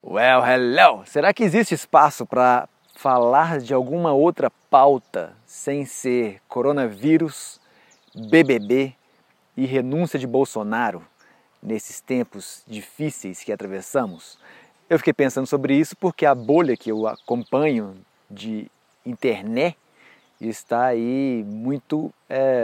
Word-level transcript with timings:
Well, 0.00 0.44
hello! 0.44 1.02
Será 1.06 1.34
que 1.34 1.42
existe 1.42 1.74
espaço 1.74 2.24
para 2.24 2.68
falar 2.94 3.58
de 3.58 3.74
alguma 3.74 4.12
outra 4.12 4.48
pauta 4.70 5.36
sem 5.44 5.84
ser 5.84 6.40
coronavírus, 6.46 7.60
BBB 8.14 8.94
e 9.56 9.66
renúncia 9.66 10.16
de 10.16 10.24
Bolsonaro 10.24 11.04
nesses 11.60 12.00
tempos 12.00 12.62
difíceis 12.64 13.42
que 13.42 13.50
atravessamos? 13.50 14.38
Eu 14.88 14.98
fiquei 14.98 15.12
pensando 15.12 15.48
sobre 15.48 15.74
isso 15.74 15.96
porque 15.96 16.24
a 16.24 16.34
bolha 16.34 16.76
que 16.76 16.92
eu 16.92 17.08
acompanho 17.08 17.96
de 18.30 18.70
internet 19.04 19.76
está 20.40 20.86
aí 20.86 21.44
muito 21.44 22.14
é, 22.28 22.57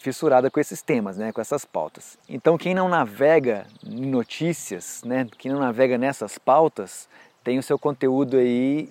fissurada 0.00 0.50
com 0.50 0.58
esses 0.58 0.82
temas, 0.82 1.16
né, 1.16 1.30
com 1.30 1.40
essas 1.40 1.64
pautas. 1.64 2.18
Então 2.28 2.58
quem 2.58 2.74
não 2.74 2.88
navega 2.88 3.66
em 3.86 4.06
notícias, 4.06 5.02
né, 5.04 5.26
quem 5.38 5.52
não 5.52 5.60
navega 5.60 5.96
nessas 5.96 6.38
pautas, 6.38 7.08
tem 7.44 7.58
o 7.58 7.62
seu 7.62 7.78
conteúdo 7.78 8.36
aí 8.36 8.90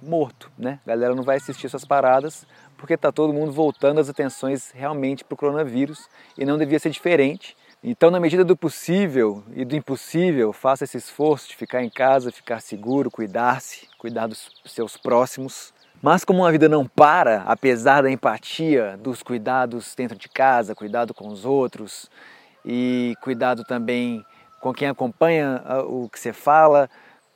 morto, 0.00 0.50
né? 0.58 0.78
A 0.84 0.90
galera 0.90 1.14
não 1.14 1.22
vai 1.22 1.36
assistir 1.36 1.66
essas 1.66 1.84
paradas 1.84 2.46
porque 2.76 2.94
está 2.94 3.12
todo 3.12 3.32
mundo 3.32 3.52
voltando 3.52 4.00
as 4.00 4.08
atenções 4.08 4.70
realmente 4.72 5.24
para 5.24 5.34
o 5.34 5.38
coronavírus 5.38 6.08
e 6.36 6.44
não 6.44 6.58
devia 6.58 6.78
ser 6.78 6.90
diferente. 6.90 7.56
Então, 7.84 8.10
na 8.10 8.20
medida 8.20 8.44
do 8.44 8.56
possível 8.56 9.42
e 9.54 9.64
do 9.64 9.74
impossível, 9.74 10.52
faça 10.52 10.84
esse 10.84 10.96
esforço 10.96 11.48
de 11.48 11.56
ficar 11.56 11.82
em 11.82 11.90
casa, 11.90 12.30
ficar 12.30 12.60
seguro, 12.60 13.10
cuidar-se, 13.10 13.88
cuidar 13.98 14.28
dos 14.28 14.50
seus 14.66 14.96
próximos, 14.96 15.74
mas 16.02 16.24
como 16.24 16.44
a 16.44 16.50
vida 16.50 16.68
não 16.68 16.84
para, 16.84 17.42
apesar 17.42 18.02
da 18.02 18.10
empatia, 18.10 18.98
dos 19.00 19.22
cuidados 19.22 19.94
dentro 19.94 20.18
de 20.18 20.28
casa, 20.28 20.74
cuidado 20.74 21.14
com 21.14 21.28
os 21.28 21.44
outros 21.44 22.10
e 22.66 23.14
cuidado 23.22 23.62
também 23.62 24.24
com 24.60 24.74
quem 24.74 24.88
acompanha 24.88 25.62
ah, 25.64 25.82
o 25.82 26.08
que 26.08 26.18
você 26.18 26.32
fala, 26.32 26.90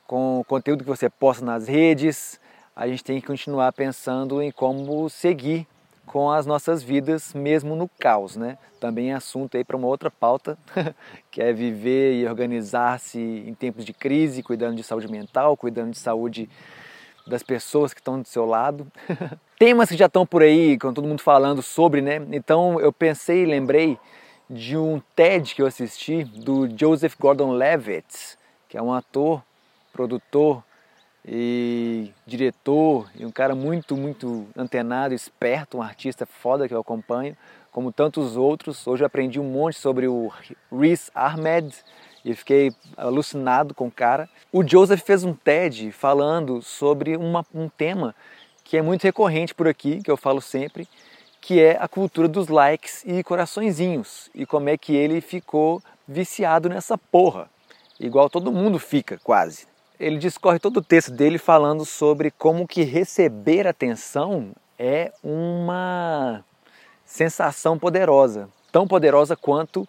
com 0.05 0.41
o 0.41 0.43
conteúdo 0.43 0.83
que 0.83 0.89
você 0.89 1.09
posta 1.09 1.45
nas 1.45 1.65
redes, 1.65 2.39
a 2.75 2.85
gente 2.87 3.05
tem 3.05 3.21
que 3.21 3.27
continuar 3.27 3.71
pensando 3.71 4.41
em 4.41 4.51
como 4.51 5.09
seguir 5.09 5.65
com 6.05 6.29
as 6.29 6.45
nossas 6.45 6.83
vidas 6.83 7.33
mesmo 7.33 7.75
no 7.75 7.89
caos, 7.99 8.35
né? 8.35 8.57
Também 8.79 9.11
é 9.11 9.15
assunto 9.15 9.55
aí 9.55 9.63
para 9.63 9.75
uma 9.75 9.87
outra 9.87 10.11
pauta, 10.11 10.57
que 11.31 11.41
é 11.41 11.53
viver 11.53 12.15
e 12.15 12.27
organizar-se 12.27 13.19
em 13.19 13.53
tempos 13.53 13.85
de 13.85 13.93
crise, 13.93 14.43
cuidando 14.43 14.75
de 14.75 14.83
saúde 14.83 15.09
mental, 15.09 15.55
cuidando 15.55 15.91
de 15.91 15.99
saúde 15.99 16.49
das 17.27 17.43
pessoas 17.43 17.93
que 17.93 17.99
estão 17.99 18.21
do 18.21 18.27
seu 18.27 18.45
lado. 18.45 18.87
Temas 19.59 19.89
que 19.89 19.97
já 19.97 20.05
estão 20.05 20.25
por 20.25 20.41
aí, 20.41 20.77
com 20.77 20.93
todo 20.93 21.07
mundo 21.07 21.21
falando 21.21 21.61
sobre, 21.61 22.01
né? 22.01 22.25
Então 22.31 22.79
eu 22.79 22.91
pensei 22.91 23.43
e 23.43 23.45
lembrei 23.45 23.99
de 24.49 24.77
um 24.77 25.01
TED 25.15 25.53
que 25.53 25.61
eu 25.61 25.67
assisti 25.67 26.23
do 26.23 26.69
Joseph 26.77 27.15
Gordon-Levitt, 27.19 28.37
que 28.69 28.77
é 28.77 28.81
um 28.81 28.93
ator, 28.93 29.43
produtor 29.91 30.63
e 31.27 32.13
diretor 32.25 33.09
e 33.15 33.25
um 33.25 33.31
cara 33.31 33.53
muito, 33.53 33.97
muito 33.97 34.47
antenado, 34.55 35.13
esperto, 35.13 35.77
um 35.77 35.81
artista 35.81 36.25
foda 36.25 36.67
que 36.67 36.73
eu 36.73 36.79
acompanho, 36.79 37.35
como 37.71 37.91
tantos 37.91 38.37
outros. 38.37 38.87
Hoje 38.87 39.03
eu 39.03 39.07
aprendi 39.07 39.39
um 39.39 39.43
monte 39.43 39.77
sobre 39.77 40.07
o 40.07 40.31
Riz 40.71 41.11
Ahmed, 41.13 41.75
e 42.27 42.35
fiquei 42.35 42.73
alucinado 42.97 43.73
com 43.73 43.87
o 43.87 43.91
cara. 43.91 44.29
O 44.51 44.67
Joseph 44.67 45.01
fez 45.01 45.23
um 45.23 45.33
TED 45.33 45.91
falando 45.93 46.61
sobre 46.61 47.15
uma, 47.15 47.45
um 47.55 47.69
tema 47.69 48.13
que 48.63 48.75
é 48.75 48.81
muito 48.81 49.03
recorrente 49.03 49.55
por 49.55 49.67
aqui, 49.67 50.03
que 50.03 50.11
eu 50.11 50.17
falo 50.17 50.41
sempre, 50.41 50.87
que 51.39 51.61
é 51.61 51.77
a 51.79 51.87
cultura 51.87 52.27
dos 52.27 52.49
likes 52.49 53.01
e 53.05 53.23
coraçõezinhos 53.23 54.29
e 54.35 54.45
como 54.45 54.67
é 54.67 54.77
que 54.77 54.93
ele 54.93 55.21
ficou 55.21 55.81
viciado 56.05 56.67
nessa 56.67 56.97
porra, 56.97 57.49
igual 57.97 58.29
todo 58.29 58.51
mundo 58.51 58.77
fica 58.77 59.17
quase. 59.23 59.65
Ele 59.97 60.17
discorre 60.17 60.59
todo 60.59 60.77
o 60.77 60.83
texto 60.83 61.11
dele 61.11 61.37
falando 61.37 61.85
sobre 61.85 62.29
como 62.29 62.67
que 62.67 62.83
receber 62.83 63.65
atenção 63.65 64.51
é 64.77 65.13
uma 65.23 66.43
sensação 67.05 67.79
poderosa, 67.79 68.49
tão 68.69 68.85
poderosa 68.85 69.35
quanto 69.35 69.87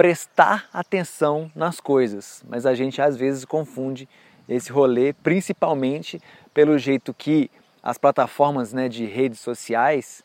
prestar 0.00 0.66
atenção 0.72 1.52
nas 1.54 1.78
coisas, 1.78 2.42
mas 2.48 2.64
a 2.64 2.72
gente 2.72 3.02
às 3.02 3.18
vezes 3.18 3.44
confunde 3.44 4.08
esse 4.48 4.72
rolê, 4.72 5.12
principalmente 5.12 6.18
pelo 6.54 6.78
jeito 6.78 7.12
que 7.12 7.50
as 7.82 7.98
plataformas 7.98 8.72
né, 8.72 8.88
de 8.88 9.04
redes 9.04 9.40
sociais 9.40 10.24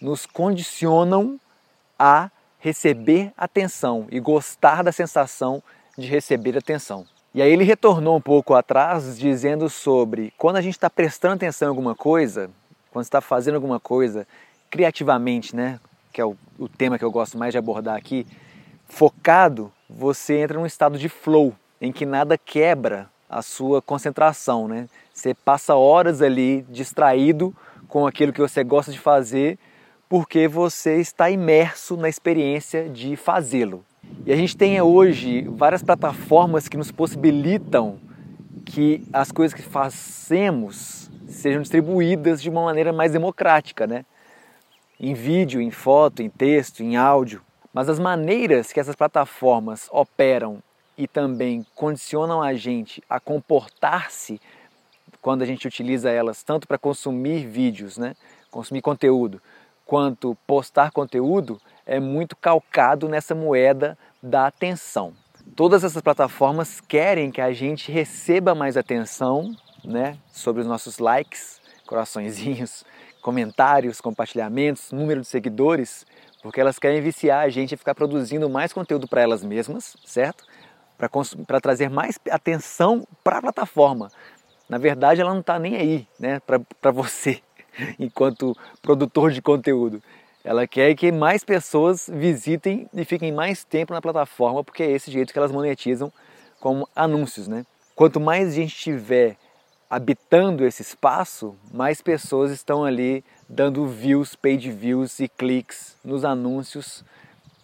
nos 0.00 0.26
condicionam 0.26 1.38
a 1.96 2.32
receber 2.58 3.32
atenção 3.36 4.08
e 4.10 4.18
gostar 4.18 4.82
da 4.82 4.90
sensação 4.90 5.62
de 5.96 6.08
receber 6.08 6.58
atenção. 6.58 7.06
E 7.32 7.40
aí 7.40 7.52
ele 7.52 7.62
retornou 7.62 8.16
um 8.16 8.20
pouco 8.20 8.54
atrás 8.54 9.16
dizendo 9.16 9.70
sobre 9.70 10.34
quando 10.36 10.56
a 10.56 10.60
gente 10.60 10.74
está 10.74 10.90
prestando 10.90 11.34
atenção 11.34 11.66
em 11.66 11.68
alguma 11.68 11.94
coisa, 11.94 12.50
quando 12.90 13.04
está 13.04 13.20
fazendo 13.20 13.54
alguma 13.54 13.78
coisa 13.78 14.26
criativamente, 14.68 15.54
né, 15.54 15.78
que 16.12 16.20
é 16.20 16.24
o, 16.24 16.36
o 16.58 16.68
tema 16.68 16.98
que 16.98 17.04
eu 17.04 17.10
gosto 17.12 17.38
mais 17.38 17.52
de 17.52 17.58
abordar 17.58 17.96
aqui, 17.96 18.26
focado, 18.92 19.72
você 19.88 20.38
entra 20.40 20.58
num 20.58 20.66
estado 20.66 20.98
de 20.98 21.08
flow, 21.08 21.54
em 21.80 21.90
que 21.90 22.04
nada 22.04 22.36
quebra 22.36 23.08
a 23.28 23.40
sua 23.40 23.80
concentração, 23.80 24.68
né? 24.68 24.86
Você 25.14 25.32
passa 25.32 25.74
horas 25.74 26.20
ali 26.20 26.60
distraído 26.68 27.54
com 27.88 28.06
aquilo 28.06 28.34
que 28.34 28.40
você 28.40 28.62
gosta 28.62 28.92
de 28.92 28.98
fazer, 28.98 29.58
porque 30.10 30.46
você 30.46 31.00
está 31.00 31.30
imerso 31.30 31.96
na 31.96 32.06
experiência 32.06 32.86
de 32.86 33.16
fazê-lo. 33.16 33.82
E 34.26 34.32
a 34.32 34.36
gente 34.36 34.54
tem 34.54 34.78
hoje 34.82 35.48
várias 35.48 35.82
plataformas 35.82 36.68
que 36.68 36.76
nos 36.76 36.92
possibilitam 36.92 37.98
que 38.62 39.08
as 39.10 39.32
coisas 39.32 39.54
que 39.54 39.62
fazemos 39.62 41.10
sejam 41.26 41.62
distribuídas 41.62 42.42
de 42.42 42.50
uma 42.50 42.62
maneira 42.62 42.92
mais 42.92 43.10
democrática, 43.10 43.86
né? 43.86 44.04
Em 45.00 45.14
vídeo, 45.14 45.62
em 45.62 45.70
foto, 45.70 46.22
em 46.22 46.28
texto, 46.28 46.82
em 46.82 46.94
áudio. 46.94 47.40
Mas 47.72 47.88
as 47.88 47.98
maneiras 47.98 48.72
que 48.72 48.80
essas 48.80 48.94
plataformas 48.94 49.88
operam 49.90 50.62
e 50.96 51.08
também 51.08 51.66
condicionam 51.74 52.42
a 52.42 52.54
gente 52.54 53.02
a 53.08 53.18
comportar-se 53.18 54.40
quando 55.20 55.42
a 55.42 55.46
gente 55.46 55.66
utiliza 55.66 56.10
elas 56.10 56.42
tanto 56.42 56.66
para 56.66 56.76
consumir 56.76 57.46
vídeos, 57.46 57.96
né, 57.96 58.14
consumir 58.50 58.82
conteúdo, 58.82 59.40
quanto 59.86 60.36
postar 60.46 60.90
conteúdo, 60.90 61.60
é 61.86 61.98
muito 61.98 62.36
calcado 62.36 63.08
nessa 63.08 63.34
moeda 63.34 63.96
da 64.22 64.46
atenção. 64.46 65.14
Todas 65.56 65.84
essas 65.84 66.02
plataformas 66.02 66.80
querem 66.80 67.30
que 67.30 67.40
a 67.40 67.52
gente 67.52 67.90
receba 67.90 68.54
mais 68.54 68.76
atenção, 68.76 69.56
né, 69.84 70.16
sobre 70.30 70.62
os 70.62 70.68
nossos 70.68 70.98
likes, 70.98 71.60
coraçõezinhos, 71.86 72.84
comentários, 73.20 74.00
compartilhamentos, 74.00 74.92
número 74.92 75.20
de 75.20 75.26
seguidores, 75.26 76.06
porque 76.42 76.60
elas 76.60 76.78
querem 76.78 77.00
viciar 77.00 77.44
a 77.44 77.48
gente 77.48 77.74
a 77.74 77.78
ficar 77.78 77.94
produzindo 77.94 78.50
mais 78.50 78.72
conteúdo 78.72 79.06
para 79.06 79.22
elas 79.22 79.44
mesmas, 79.44 79.96
certo? 80.04 80.44
Para 81.46 81.60
trazer 81.60 81.88
mais 81.88 82.18
atenção 82.30 83.06
para 83.22 83.38
a 83.38 83.42
plataforma. 83.42 84.10
Na 84.68 84.76
verdade, 84.76 85.20
ela 85.20 85.32
não 85.32 85.40
está 85.40 85.58
nem 85.58 85.76
aí 85.76 86.08
né, 86.18 86.40
para 86.80 86.90
você, 86.90 87.40
enquanto 87.98 88.56
produtor 88.80 89.30
de 89.30 89.40
conteúdo. 89.40 90.02
Ela 90.44 90.66
quer 90.66 90.94
que 90.96 91.12
mais 91.12 91.44
pessoas 91.44 92.10
visitem 92.12 92.88
e 92.92 93.04
fiquem 93.04 93.30
mais 93.30 93.64
tempo 93.64 93.92
na 93.92 94.02
plataforma, 94.02 94.64
porque 94.64 94.82
é 94.82 94.90
esse 94.90 95.10
jeito 95.10 95.32
que 95.32 95.38
elas 95.38 95.52
monetizam 95.52 96.12
com 96.60 96.84
anúncios. 96.96 97.46
Né? 97.46 97.64
Quanto 97.94 98.18
mais 98.18 98.54
gente 98.54 98.74
tiver 98.74 99.36
habitando 99.92 100.64
esse 100.64 100.80
espaço, 100.80 101.54
mais 101.70 102.00
pessoas 102.00 102.50
estão 102.50 102.82
ali 102.82 103.22
dando 103.46 103.86
views, 103.86 104.34
paid 104.34 104.70
views 104.70 105.20
e 105.20 105.28
cliques 105.28 105.98
nos 106.02 106.24
anúncios 106.24 107.04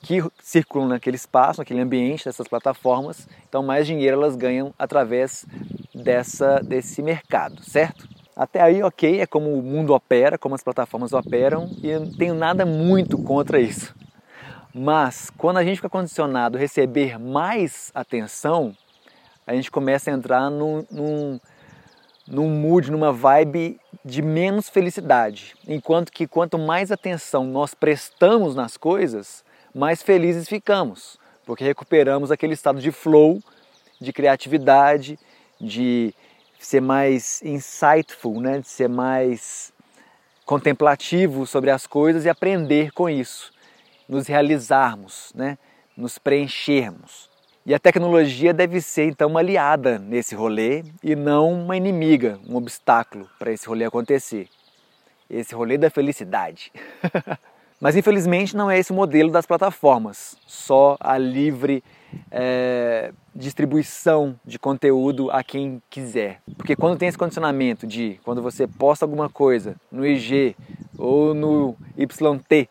que 0.02 0.22
circulam 0.42 0.88
naquele 0.88 1.16
espaço, 1.16 1.60
naquele 1.60 1.80
ambiente 1.80 2.26
dessas 2.26 2.46
plataformas. 2.46 3.26
Então, 3.48 3.62
mais 3.62 3.86
dinheiro 3.86 4.18
elas 4.18 4.36
ganham 4.36 4.74
através 4.78 5.46
dessa, 5.94 6.60
desse 6.60 7.00
mercado, 7.00 7.64
certo? 7.64 8.06
Até 8.36 8.60
aí, 8.60 8.82
ok, 8.82 9.22
é 9.22 9.26
como 9.26 9.54
o 9.54 9.62
mundo 9.62 9.94
opera, 9.94 10.36
como 10.36 10.54
as 10.54 10.62
plataformas 10.62 11.14
operam, 11.14 11.70
e 11.82 11.88
eu 11.88 12.00
não 12.00 12.12
tenho 12.12 12.34
nada 12.34 12.66
muito 12.66 13.16
contra 13.16 13.58
isso. 13.58 13.96
Mas 14.74 15.30
quando 15.30 15.56
a 15.56 15.64
gente 15.64 15.76
fica 15.76 15.88
condicionado 15.88 16.58
a 16.58 16.60
receber 16.60 17.18
mais 17.18 17.90
atenção, 17.94 18.76
a 19.46 19.54
gente 19.54 19.70
começa 19.70 20.10
a 20.10 20.14
entrar 20.14 20.50
num, 20.50 20.84
num 20.90 21.40
num 22.30 22.48
mood, 22.48 22.90
numa 22.90 23.12
vibe 23.12 23.80
de 24.04 24.22
menos 24.22 24.68
felicidade. 24.68 25.54
Enquanto 25.66 26.12
que 26.12 26.26
quanto 26.26 26.58
mais 26.58 26.92
atenção 26.92 27.44
nós 27.44 27.74
prestamos 27.74 28.54
nas 28.54 28.76
coisas, 28.76 29.44
mais 29.74 30.02
felizes 30.02 30.48
ficamos, 30.48 31.18
porque 31.46 31.64
recuperamos 31.64 32.30
aquele 32.30 32.54
estado 32.54 32.80
de 32.80 32.92
flow, 32.92 33.42
de 34.00 34.12
criatividade, 34.12 35.18
de 35.60 36.14
ser 36.58 36.80
mais 36.80 37.42
insightful, 37.42 38.40
né? 38.40 38.60
de 38.60 38.68
ser 38.68 38.88
mais 38.88 39.72
contemplativo 40.44 41.46
sobre 41.46 41.70
as 41.70 41.86
coisas 41.86 42.24
e 42.24 42.28
aprender 42.28 42.92
com 42.92 43.08
isso, 43.08 43.52
nos 44.08 44.26
realizarmos, 44.26 45.32
né? 45.34 45.58
nos 45.96 46.18
preenchermos. 46.18 47.27
E 47.68 47.74
a 47.74 47.78
tecnologia 47.78 48.54
deve 48.54 48.80
ser 48.80 49.08
então 49.08 49.28
uma 49.28 49.40
aliada 49.40 49.98
nesse 49.98 50.34
rolê 50.34 50.82
e 51.04 51.14
não 51.14 51.52
uma 51.52 51.76
inimiga, 51.76 52.40
um 52.48 52.56
obstáculo 52.56 53.28
para 53.38 53.52
esse 53.52 53.68
rolê 53.68 53.84
acontecer. 53.84 54.48
Esse 55.28 55.54
rolê 55.54 55.76
da 55.76 55.90
felicidade. 55.90 56.72
Mas 57.78 57.94
infelizmente 57.94 58.56
não 58.56 58.70
é 58.70 58.78
esse 58.78 58.90
o 58.90 58.94
modelo 58.94 59.30
das 59.30 59.44
plataformas, 59.44 60.34
só 60.46 60.96
a 60.98 61.18
livre 61.18 61.84
é, 62.30 63.12
distribuição 63.34 64.40
de 64.46 64.58
conteúdo 64.58 65.30
a 65.30 65.44
quem 65.44 65.82
quiser. 65.90 66.40
Porque 66.56 66.74
quando 66.74 66.98
tem 66.98 67.10
esse 67.10 67.18
condicionamento 67.18 67.86
de 67.86 68.18
quando 68.24 68.40
você 68.40 68.66
posta 68.66 69.04
alguma 69.04 69.28
coisa 69.28 69.76
no 69.92 70.06
IG 70.06 70.56
ou 70.96 71.34
no 71.34 71.76
YT, 71.98 72.66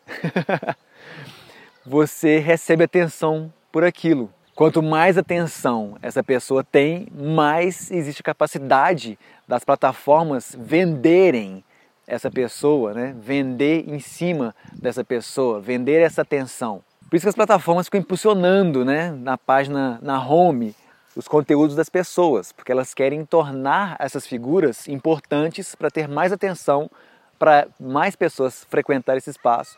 você 1.85 2.39
recebe 2.39 2.83
atenção 2.83 3.53
por 3.71 3.83
aquilo. 3.83 4.33
Quanto 4.57 4.81
mais 4.81 5.19
atenção 5.19 5.99
essa 6.01 6.23
pessoa 6.23 6.63
tem, 6.63 7.09
mais 7.13 7.91
existe 7.91 8.23
capacidade 8.23 9.15
das 9.47 9.63
plataformas 9.63 10.57
venderem 10.59 11.63
essa 12.07 12.31
pessoa, 12.31 12.91
né? 12.91 13.15
vender 13.19 13.87
em 13.87 13.99
cima 13.99 14.55
dessa 14.73 15.03
pessoa, 15.03 15.61
vender 15.61 16.01
essa 16.01 16.23
atenção. 16.23 16.81
Por 17.07 17.15
isso 17.15 17.25
que 17.25 17.29
as 17.29 17.35
plataformas 17.35 17.85
ficam 17.85 17.99
impulsionando 17.99 18.83
né? 18.83 19.11
na 19.11 19.37
página, 19.37 19.99
na 20.01 20.19
home, 20.19 20.75
os 21.15 21.27
conteúdos 21.27 21.75
das 21.75 21.87
pessoas, 21.87 22.51
porque 22.51 22.71
elas 22.71 22.95
querem 22.95 23.23
tornar 23.25 23.95
essas 23.99 24.25
figuras 24.25 24.87
importantes 24.87 25.75
para 25.75 25.91
ter 25.91 26.07
mais 26.07 26.31
atenção, 26.31 26.89
para 27.37 27.67
mais 27.79 28.15
pessoas 28.15 28.65
frequentar 28.67 29.17
esse 29.17 29.29
espaço 29.29 29.77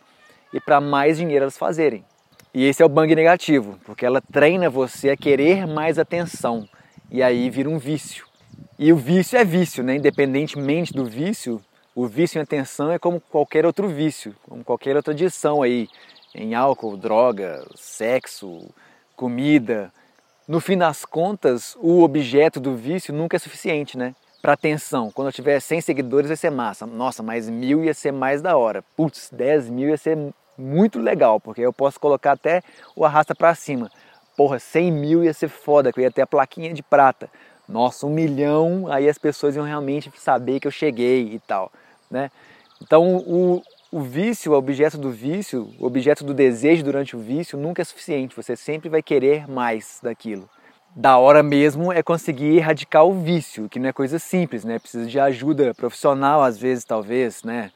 e 0.54 0.60
para 0.62 0.80
mais 0.80 1.18
dinheiro 1.18 1.44
elas 1.44 1.58
fazerem. 1.58 2.06
E 2.54 2.66
esse 2.66 2.82
é 2.82 2.86
o 2.86 2.90
bang 2.90 3.14
negativo, 3.14 3.80
porque 3.86 4.06
ela 4.06 4.22
treina 4.22 4.70
você 4.70 5.12
a 5.12 5.18
querer 5.18 5.68
mais 5.68 6.00
atenção 6.00 6.68
e 7.12 7.22
aí 7.22 7.50
vira 7.50 7.70
um 7.70 7.78
vício. 7.78 8.26
E 8.78 8.92
o 8.92 8.98
vício 8.98 9.38
é 9.38 9.46
vício, 9.46 9.84
né? 9.84 9.96
Independentemente 9.96 10.94
do 10.94 11.06
vício, 11.06 11.62
o 11.94 12.08
vício 12.08 12.40
em 12.40 12.42
atenção 12.42 12.92
é 12.92 12.98
como 12.98 13.20
qualquer 13.20 13.66
outro 13.66 13.88
vício, 13.88 14.36
como 14.48 14.64
qualquer 14.64 14.96
outra 14.96 15.14
adição 15.14 15.62
aí 15.62 15.88
em 16.34 16.56
álcool, 16.56 16.98
droga, 16.98 17.66
sexo, 17.76 18.70
comida. 19.16 19.92
No 20.48 20.60
fim 20.60 20.78
das 20.78 21.06
contas, 21.06 21.76
o 21.80 22.02
objeto 22.02 22.60
do 22.60 22.76
vício 22.76 23.14
nunca 23.14 23.36
é 23.36 23.40
suficiente, 23.40 23.98
né? 23.98 24.16
Para 24.42 24.54
atenção. 24.54 25.12
Quando 25.12 25.28
eu 25.28 25.34
tiver 25.34 25.60
100 25.60 25.82
seguidores 25.82 26.30
vai 26.30 26.38
ser 26.38 26.50
massa. 26.50 26.88
Nossa, 26.88 27.22
mais 27.22 27.50
mil 27.50 27.84
ia 27.84 27.94
ser 27.94 28.12
mais 28.12 28.42
da 28.42 28.58
hora. 28.58 28.84
Putz, 28.96 29.30
10 29.32 29.70
mil 29.70 29.90
ia 29.90 29.98
ser 29.98 30.18
muito 30.60 31.00
legal, 31.00 31.40
porque 31.40 31.62
eu 31.62 31.72
posso 31.72 32.00
colocar 32.00 32.34
até 32.34 32.62
o 32.96 33.06
arrasta 33.06 33.34
para 33.34 33.56
cima. 33.56 33.90
Porra, 34.36 34.60
100 34.60 34.92
mil 34.92 35.24
ia 35.24 35.34
ser 35.34 35.50
foda, 35.50 35.92
que 35.92 36.00
eu 36.00 36.04
ia 36.04 36.12
ter 36.12 36.22
a 36.22 36.28
plaquinha 36.28 36.74
de 36.74 36.84
prata. 36.84 37.30
Nossa, 37.68 38.06
um 38.06 38.10
milhão, 38.10 38.92
aí 38.92 39.08
as 39.08 39.18
pessoas 39.18 39.56
iam 39.56 39.66
realmente 39.66 40.12
saber 40.18 40.60
que 40.60 40.68
eu 40.68 40.72
cheguei 40.72 41.34
e 41.34 41.40
tal, 41.40 41.72
né? 42.10 42.32
Então, 42.82 43.18
o, 43.18 43.62
o 43.92 44.02
vício, 44.02 44.52
o 44.52 44.56
objeto 44.56 44.98
do 44.98 45.12
vício, 45.12 45.70
o 45.80 45.86
objeto 45.86 46.24
do 46.24 46.34
desejo 46.34 46.84
durante 46.84 47.16
o 47.16 47.20
vício 47.20 47.58
nunca 47.58 47.82
é 47.82 47.86
suficiente. 47.86 48.36
Você 48.36 48.56
sempre 48.56 48.90
vai 48.90 49.02
querer 49.02 49.48
mais 49.48 50.00
daquilo. 50.02 50.50
Da 50.96 51.18
hora 51.18 51.44
mesmo 51.44 51.94
é 51.94 52.02
conseguir 52.02 52.58
erradicar 52.58 53.06
o 53.06 53.22
vício, 53.22 53.70
que 53.70 53.80
não 53.80 53.90
é 53.90 53.94
coisa 53.94 54.18
simples, 54.18 54.64
né? 54.64 54.80
Precisa 54.80 55.06
de 55.06 55.20
ajuda 55.20 55.74
profissional 55.76 56.42
às 56.42 56.58
vezes, 56.58 56.84
talvez, 56.84 57.44
né? 57.44 57.72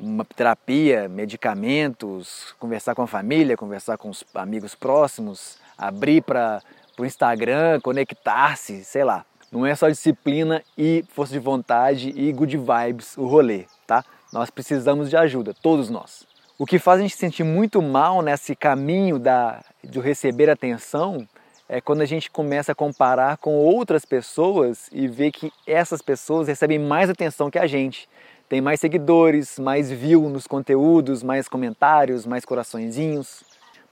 Uma 0.00 0.24
terapia, 0.24 1.08
medicamentos, 1.08 2.54
conversar 2.58 2.94
com 2.94 3.02
a 3.02 3.06
família, 3.06 3.56
conversar 3.56 3.98
com 3.98 4.08
os 4.08 4.24
amigos 4.34 4.74
próximos, 4.74 5.58
abrir 5.76 6.22
para 6.22 6.62
o 6.98 7.04
Instagram, 7.04 7.80
conectar-se, 7.80 8.82
sei 8.84 9.04
lá. 9.04 9.24
Não 9.52 9.66
é 9.66 9.74
só 9.74 9.88
disciplina 9.88 10.62
e 10.78 11.04
força 11.08 11.32
de 11.32 11.38
vontade 11.38 12.12
e 12.16 12.32
good 12.32 12.56
vibes 12.56 13.16
o 13.18 13.26
rolê, 13.26 13.66
tá? 13.86 14.04
Nós 14.32 14.48
precisamos 14.48 15.10
de 15.10 15.16
ajuda, 15.16 15.54
todos 15.60 15.90
nós. 15.90 16.24
O 16.58 16.64
que 16.64 16.78
faz 16.78 17.00
a 17.00 17.02
gente 17.02 17.16
sentir 17.16 17.42
muito 17.42 17.82
mal 17.82 18.22
nesse 18.22 18.54
caminho 18.54 19.18
da, 19.18 19.62
de 19.82 19.98
receber 19.98 20.48
atenção 20.48 21.26
é 21.68 21.80
quando 21.80 22.00
a 22.00 22.06
gente 22.06 22.30
começa 22.30 22.72
a 22.72 22.74
comparar 22.74 23.38
com 23.38 23.56
outras 23.56 24.04
pessoas 24.04 24.88
e 24.92 25.08
vê 25.08 25.30
que 25.30 25.52
essas 25.66 26.02
pessoas 26.02 26.48
recebem 26.48 26.78
mais 26.78 27.08
atenção 27.08 27.50
que 27.50 27.58
a 27.58 27.66
gente 27.66 28.08
tem 28.50 28.60
mais 28.60 28.80
seguidores, 28.80 29.60
mais 29.60 29.92
view 29.92 30.28
nos 30.28 30.44
conteúdos, 30.48 31.22
mais 31.22 31.46
comentários, 31.46 32.26
mais 32.26 32.44
coraçõezinhos. 32.44 33.44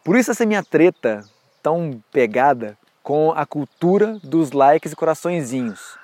Por 0.02 0.16
isso 0.16 0.32
essa 0.32 0.44
minha 0.44 0.64
treta 0.64 1.24
tão 1.62 2.02
pegada 2.10 2.76
com 3.00 3.30
a 3.30 3.46
cultura 3.46 4.18
dos 4.20 4.50
likes 4.50 4.90
e 4.90 4.96
coraçõezinhos. 4.96 5.96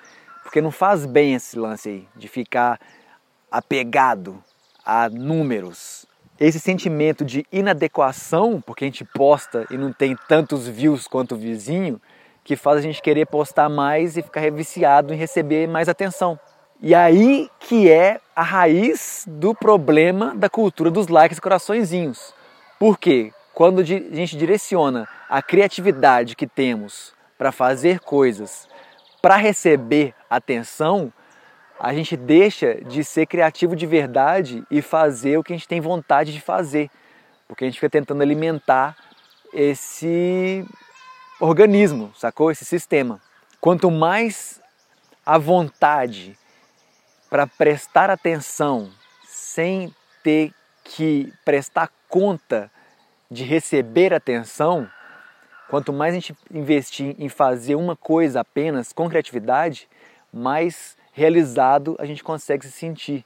Porque 0.44 0.60
não 0.60 0.70
faz 0.70 1.04
bem 1.04 1.34
esse 1.34 1.58
lance 1.58 1.88
aí 1.88 2.08
de 2.14 2.28
ficar 2.28 2.78
apegado 3.50 4.40
a 4.86 5.08
números. 5.08 6.06
Esse 6.38 6.60
sentimento 6.60 7.24
de 7.24 7.44
inadequação, 7.50 8.60
porque 8.64 8.84
a 8.84 8.86
gente 8.86 9.04
posta 9.04 9.66
e 9.68 9.76
não 9.76 9.92
tem 9.92 10.16
tantos 10.28 10.68
views 10.68 11.08
quanto 11.08 11.34
o 11.34 11.38
vizinho, 11.38 12.00
que 12.44 12.54
faz 12.54 12.78
a 12.78 12.82
gente 12.82 13.02
querer 13.02 13.26
postar 13.26 13.68
mais 13.68 14.16
e 14.16 14.22
ficar 14.22 14.48
viciado 14.52 15.12
em 15.12 15.16
receber 15.16 15.66
mais 15.66 15.88
atenção. 15.88 16.38
E 16.80 16.94
aí 16.94 17.50
que 17.58 17.90
é 17.90 18.20
a 18.34 18.42
raiz 18.42 19.24
do 19.28 19.54
problema 19.54 20.34
da 20.34 20.48
cultura 20.48 20.90
dos 20.90 21.08
likes 21.08 21.38
e 21.38 21.40
coraçõezinhos. 21.40 22.34
Por 22.78 22.98
quê? 22.98 23.32
Quando 23.52 23.80
a 23.80 23.84
gente 23.84 24.36
direciona 24.36 25.08
a 25.28 25.40
criatividade 25.40 26.34
que 26.34 26.46
temos 26.46 27.14
para 27.38 27.52
fazer 27.52 28.00
coisas 28.00 28.68
para 29.22 29.36
receber 29.36 30.12
atenção, 30.28 31.12
a 31.80 31.94
gente 31.94 32.16
deixa 32.16 32.74
de 32.74 33.02
ser 33.02 33.26
criativo 33.26 33.74
de 33.74 33.86
verdade 33.86 34.62
e 34.70 34.82
fazer 34.82 35.38
o 35.38 35.42
que 35.42 35.52
a 35.52 35.56
gente 35.56 35.68
tem 35.68 35.80
vontade 35.80 36.32
de 36.32 36.40
fazer. 36.40 36.90
Porque 37.48 37.64
a 37.64 37.66
gente 37.66 37.76
fica 37.76 37.88
tentando 37.88 38.22
alimentar 38.22 38.96
esse 39.52 40.66
organismo, 41.40 42.12
sacou? 42.16 42.50
Esse 42.50 42.64
sistema. 42.64 43.20
Quanto 43.60 43.90
mais 43.90 44.60
a 45.24 45.38
vontade 45.38 46.36
para 47.34 47.48
prestar 47.48 48.10
atenção 48.10 48.92
sem 49.26 49.92
ter 50.22 50.52
que 50.84 51.32
prestar 51.44 51.90
conta 52.08 52.70
de 53.28 53.42
receber 53.42 54.14
atenção, 54.14 54.88
quanto 55.68 55.92
mais 55.92 56.12
a 56.12 56.14
gente 56.14 56.32
investir 56.48 57.16
em 57.18 57.28
fazer 57.28 57.74
uma 57.74 57.96
coisa 57.96 58.42
apenas 58.42 58.92
com 58.92 59.08
criatividade, 59.08 59.88
mais 60.32 60.96
realizado 61.12 61.96
a 61.98 62.06
gente 62.06 62.22
consegue 62.22 62.66
se 62.66 62.70
sentir, 62.70 63.24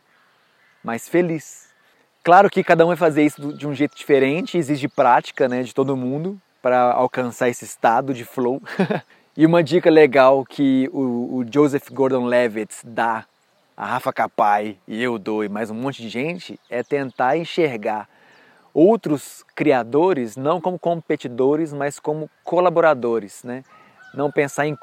mais 0.82 1.06
feliz. 1.06 1.68
Claro 2.24 2.48
que 2.48 2.64
cada 2.64 2.86
um 2.86 2.88
vai 2.88 2.96
fazer 2.96 3.26
isso 3.26 3.52
de 3.52 3.68
um 3.68 3.74
jeito 3.74 3.94
diferente, 3.94 4.56
exige 4.56 4.88
prática 4.88 5.46
né, 5.50 5.62
de 5.62 5.74
todo 5.74 5.94
mundo 5.94 6.40
para 6.62 6.92
alcançar 6.92 7.50
esse 7.50 7.66
estado 7.66 8.14
de 8.14 8.24
flow. 8.24 8.62
e 9.36 9.44
uma 9.44 9.62
dica 9.62 9.90
legal 9.90 10.46
que 10.46 10.88
o, 10.94 11.40
o 11.40 11.46
Joseph 11.52 11.90
Gordon-Levitt 11.90 12.74
dá 12.86 13.26
a 13.78 13.86
Rafa 13.86 14.12
Capai 14.12 14.76
e 14.88 15.00
eu 15.00 15.20
dou 15.20 15.44
e 15.44 15.48
mais 15.48 15.70
um 15.70 15.74
monte 15.74 16.02
de 16.02 16.08
gente 16.08 16.58
é 16.68 16.82
tentar 16.82 17.36
enxergar 17.36 18.08
outros 18.74 19.44
criadores 19.54 20.36
não 20.36 20.60
como 20.60 20.76
competidores, 20.76 21.72
mas 21.72 22.00
como 22.00 22.28
colaboradores, 22.42 23.44
né? 23.44 23.62
Não 24.12 24.32
pensar 24.32 24.66
em 24.66 24.76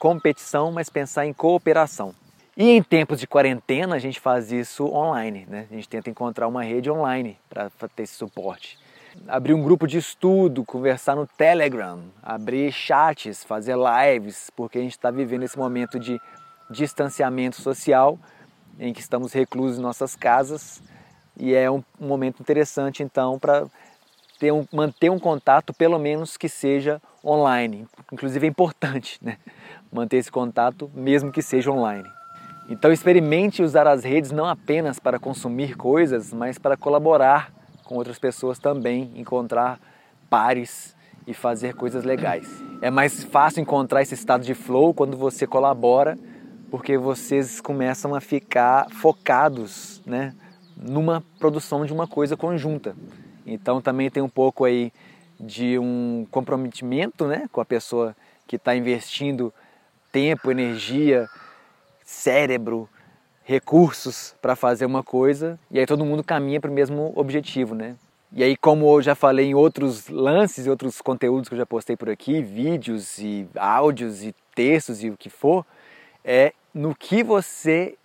competição, 0.00 0.72
mas 0.72 0.88
pensar 0.88 1.26
em 1.26 1.34
cooperação. 1.34 2.14
E 2.56 2.70
em 2.70 2.82
tempos 2.82 3.20
de 3.20 3.26
quarentena 3.26 3.96
a 3.96 3.98
gente 3.98 4.18
faz 4.18 4.50
isso 4.50 4.86
online, 4.86 5.46
né? 5.46 5.66
A 5.70 5.74
gente 5.74 5.86
tenta 5.86 6.08
encontrar 6.08 6.48
uma 6.48 6.62
rede 6.62 6.90
online 6.90 7.38
para 7.50 7.68
ter 7.94 8.04
esse 8.04 8.14
suporte. 8.14 8.78
Abrir 9.28 9.52
um 9.52 9.62
grupo 9.62 9.86
de 9.86 9.98
estudo, 9.98 10.64
conversar 10.64 11.14
no 11.14 11.26
Telegram, 11.26 12.04
abrir 12.22 12.72
chats, 12.72 13.44
fazer 13.44 13.76
lives, 13.76 14.48
porque 14.56 14.78
a 14.78 14.80
gente 14.80 14.92
está 14.92 15.10
vivendo 15.10 15.42
esse 15.42 15.58
momento 15.58 16.00
de 16.00 16.18
distanciamento 16.72 17.60
social, 17.60 18.18
em 18.78 18.92
que 18.92 19.00
estamos 19.00 19.32
reclusos 19.32 19.78
em 19.78 19.82
nossas 19.82 20.16
casas, 20.16 20.82
e 21.38 21.54
é 21.54 21.70
um, 21.70 21.82
um 22.00 22.06
momento 22.06 22.40
interessante 22.40 23.02
então 23.02 23.38
para 23.38 23.66
um, 24.44 24.64
manter 24.72 25.10
um 25.10 25.18
contato, 25.18 25.72
pelo 25.72 25.98
menos 25.98 26.36
que 26.36 26.48
seja 26.48 27.00
online. 27.24 27.86
Inclusive 28.12 28.46
é 28.46 28.50
importante 28.50 29.18
né? 29.22 29.36
manter 29.92 30.16
esse 30.16 30.32
contato, 30.32 30.90
mesmo 30.94 31.30
que 31.30 31.42
seja 31.42 31.70
online. 31.70 32.08
Então 32.68 32.92
experimente 32.92 33.62
usar 33.62 33.86
as 33.86 34.04
redes 34.04 34.30
não 34.30 34.46
apenas 34.46 34.98
para 34.98 35.18
consumir 35.18 35.76
coisas, 35.76 36.32
mas 36.32 36.58
para 36.58 36.76
colaborar 36.76 37.52
com 37.84 37.96
outras 37.96 38.18
pessoas 38.18 38.58
também, 38.58 39.12
encontrar 39.16 39.78
pares 40.30 40.96
e 41.26 41.34
fazer 41.34 41.74
coisas 41.74 42.04
legais. 42.04 42.48
É 42.80 42.90
mais 42.90 43.22
fácil 43.22 43.60
encontrar 43.60 44.02
esse 44.02 44.14
estado 44.14 44.44
de 44.44 44.54
flow 44.54 44.94
quando 44.94 45.16
você 45.16 45.46
colabora 45.46 46.16
porque 46.72 46.96
vocês 46.96 47.60
começam 47.60 48.14
a 48.14 48.20
ficar 48.20 48.88
focados 48.88 50.00
né, 50.06 50.34
numa 50.74 51.22
produção 51.38 51.84
de 51.84 51.92
uma 51.92 52.08
coisa 52.08 52.34
conjunta. 52.34 52.96
Então 53.44 53.82
também 53.82 54.08
tem 54.08 54.22
um 54.22 54.28
pouco 54.28 54.64
aí 54.64 54.90
de 55.38 55.78
um 55.78 56.26
comprometimento 56.30 57.26
né, 57.26 57.46
com 57.52 57.60
a 57.60 57.64
pessoa 57.66 58.16
que 58.46 58.56
está 58.56 58.74
investindo 58.74 59.52
tempo, 60.10 60.50
energia, 60.50 61.28
cérebro, 62.06 62.88
recursos 63.44 64.34
para 64.40 64.56
fazer 64.56 64.86
uma 64.86 65.02
coisa 65.02 65.60
e 65.70 65.78
aí 65.78 65.84
todo 65.84 66.06
mundo 66.06 66.24
caminha 66.24 66.58
para 66.58 66.70
o 66.70 66.74
mesmo 66.74 67.12
objetivo, 67.14 67.74
né? 67.74 67.96
E 68.34 68.42
aí, 68.42 68.56
como 68.56 68.86
eu 68.86 69.02
já 69.02 69.14
falei 69.14 69.48
em 69.48 69.54
outros 69.54 70.08
lances 70.08 70.64
e 70.64 70.70
outros 70.70 71.02
conteúdos 71.02 71.50
que 71.50 71.54
eu 71.54 71.58
já 71.58 71.66
postei 71.66 71.98
por 71.98 72.08
aqui, 72.08 72.40
vídeos 72.40 73.18
e 73.18 73.46
áudios 73.56 74.22
e 74.24 74.34
textos 74.54 75.04
e 75.04 75.10
o 75.10 75.18
que 75.18 75.28
for, 75.28 75.66
é 76.24 76.54
no 76.74 76.94
que 76.94 77.22
você 77.22 77.96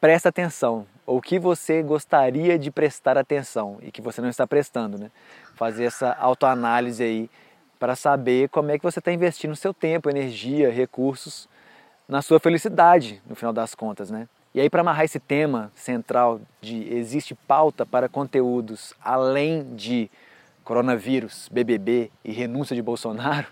presta 0.00 0.28
atenção, 0.28 0.86
ou 1.06 1.20
que 1.20 1.38
você 1.38 1.82
gostaria 1.82 2.58
de 2.58 2.70
prestar 2.70 3.18
atenção 3.18 3.78
e 3.82 3.90
que 3.90 4.00
você 4.00 4.20
não 4.20 4.28
está 4.28 4.46
prestando, 4.46 4.96
né? 4.96 5.10
Fazer 5.54 5.84
essa 5.84 6.12
autoanálise 6.12 7.02
aí 7.02 7.30
para 7.78 7.96
saber 7.96 8.48
como 8.48 8.70
é 8.70 8.78
que 8.78 8.84
você 8.84 8.98
está 8.98 9.12
investindo 9.12 9.56
seu 9.56 9.74
tempo, 9.74 10.08
energia, 10.08 10.70
recursos 10.70 11.48
na 12.08 12.22
sua 12.22 12.38
felicidade, 12.38 13.20
no 13.28 13.34
final 13.34 13.52
das 13.52 13.74
contas, 13.74 14.10
né? 14.10 14.28
E 14.54 14.60
aí, 14.60 14.68
para 14.68 14.80
amarrar 14.80 15.04
esse 15.04 15.20
tema 15.20 15.70
central 15.74 16.40
de 16.60 16.92
existe 16.92 17.34
pauta 17.34 17.86
para 17.86 18.08
conteúdos 18.08 18.94
além 19.02 19.74
de 19.76 20.10
coronavírus, 20.64 21.48
BBB 21.50 22.10
e 22.24 22.32
renúncia 22.32 22.74
de 22.74 22.82
Bolsonaro, 22.82 23.46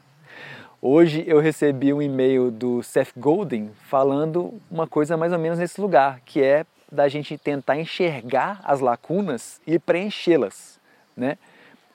hoje 0.81 1.25
eu 1.27 1.41
recebi 1.41 1.93
um 1.93 2.01
e-mail 2.01 2.51
do 2.51 2.83
Seth 2.83 3.13
Golden 3.17 3.71
falando 3.89 4.61
uma 4.71 4.87
coisa 4.87 5.17
mais 5.17 5.33
ou 5.33 5.39
menos 5.39 5.59
nesse 5.59 5.81
lugar, 5.81 6.21
que 6.25 6.43
é 6.43 6.65
da 6.91 7.09
gente 7.09 7.37
tentar 7.37 7.77
enxergar 7.77 8.61
as 8.65 8.81
lacunas 8.81 9.61
e 9.67 9.79
preenchê-las, 9.79 10.81
né? 11.17 11.37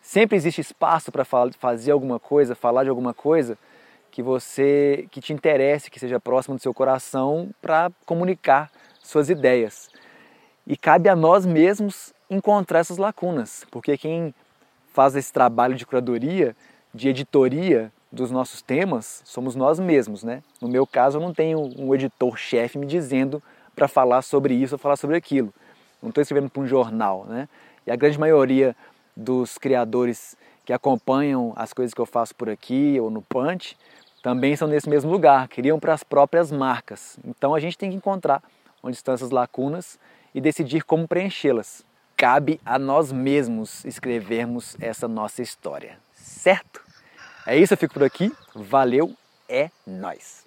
Sempre 0.02 0.36
existe 0.36 0.62
espaço 0.62 1.12
para 1.12 1.26
fazer 1.58 1.92
alguma 1.92 2.20
coisa, 2.20 2.56
falar 2.56 2.84
de 2.84 2.90
alguma 2.90 3.14
coisa 3.14 3.58
que 4.12 4.22
você 4.22 5.08
que 5.10 5.22
te 5.22 5.34
interesse, 5.34 5.90
que 5.90 6.00
seja 6.00 6.20
próximo 6.20 6.56
do 6.56 6.62
seu 6.62 6.74
coração 6.74 7.50
para 7.62 7.90
comunicar 8.06 8.70
suas 9.02 9.30
ideias. 9.30 9.90
E 10.68 10.78
cabe 10.78 11.10
a 11.10 11.16
nós 11.16 11.46
mesmos 11.46 12.14
encontrar 12.30 12.80
essas 12.80 12.98
lacunas, 12.98 13.66
porque 13.72 13.98
quem 13.98 14.36
faz 14.94 15.16
esse 15.16 15.32
trabalho 15.34 15.76
de 15.76 15.86
curadoria, 15.86 16.56
de 16.94 17.10
editoria 17.10 17.92
dos 18.14 18.30
nossos 18.30 18.62
temas, 18.62 19.24
somos 19.26 19.56
nós 19.56 19.80
mesmos, 19.80 20.24
né? 20.24 20.44
No 20.62 20.68
meu 20.68 20.86
caso, 20.86 21.18
eu 21.18 21.22
não 21.22 21.34
tenho 21.34 21.60
um 21.80 21.96
editor-chefe 21.96 22.78
me 22.78 22.86
dizendo 22.86 23.42
para 23.76 23.88
falar 23.88 24.22
sobre 24.22 24.54
isso 24.54 24.76
ou 24.76 24.80
falar 24.80 24.98
sobre 24.98 25.18
aquilo. 25.18 25.52
Não 26.00 26.10
estou 26.10 26.22
escrevendo 26.22 26.52
para 26.52 26.62
um 26.62 26.68
jornal, 26.68 27.26
né? 27.28 27.50
E 27.88 27.92
a 27.92 27.96
grande 27.96 28.20
maioria 28.20 28.76
dos 29.18 29.58
criadores 29.58 30.38
que 30.64 30.72
acompanham 30.72 31.54
as 31.56 31.74
coisas 31.74 31.92
que 31.92 32.00
eu 32.00 32.06
faço 32.06 32.36
por 32.36 32.50
aqui 32.50 33.00
ou 33.00 33.10
no 33.10 33.24
Punch 33.24 33.76
também 34.22 34.56
são 34.56 34.68
nesse 34.68 34.88
mesmo 34.88 35.12
lugar, 35.12 35.48
criam 35.48 35.80
para 35.80 35.94
as 35.94 36.04
próprias 36.04 36.52
marcas. 36.52 37.18
Então 37.26 37.56
a 37.56 37.60
gente 37.60 37.78
tem 37.78 37.90
que 37.90 37.98
encontrar 37.98 38.44
onde 38.84 38.96
estão 38.96 39.16
essas 39.16 39.32
lacunas 39.32 39.98
e 40.36 40.40
decidir 40.40 40.84
como 40.84 41.08
preenchê-las. 41.08 41.84
Cabe 42.16 42.62
a 42.64 42.78
nós 42.78 43.12
mesmos 43.12 43.84
escrevermos 43.84 44.78
essa 44.80 45.08
nossa 45.08 45.42
história, 45.42 45.98
certo? 46.14 46.83
É 47.46 47.58
isso, 47.58 47.74
eu 47.74 47.78
fico 47.78 47.94
por 47.94 48.04
aqui. 48.04 48.32
Valeu, 48.56 49.14
é 49.50 49.70
nós. 49.86 50.44